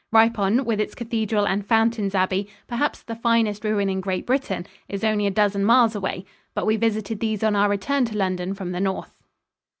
[0.11, 5.03] Ripon, with its cathedral and Fountains Abbey, perhaps the finest ruin in Great Britain, is
[5.03, 8.71] only a dozen miles away; but we visited these on our return to London from
[8.71, 9.13] the north.